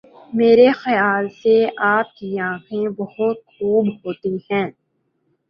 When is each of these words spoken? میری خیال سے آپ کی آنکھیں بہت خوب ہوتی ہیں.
میری 0.33 0.69
خیال 0.73 1.29
سے 1.41 1.55
آپ 1.87 2.15
کی 2.15 2.39
آنکھیں 2.41 2.89
بہت 2.97 3.37
خوب 3.47 3.87
ہوتی 4.05 4.35
ہیں. 4.49 4.67